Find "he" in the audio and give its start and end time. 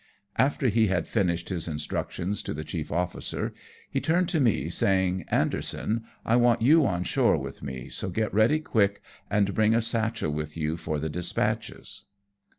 0.69-0.87, 3.91-4.01